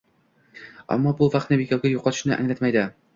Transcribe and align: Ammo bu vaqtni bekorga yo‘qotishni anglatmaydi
Ammo 0.95 1.13
bu 1.19 1.27
vaqtni 1.35 1.59
bekorga 1.59 1.91
yo‘qotishni 1.91 2.35
anglatmaydi 2.39 2.87